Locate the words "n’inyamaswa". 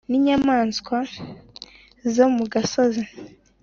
0.09-0.97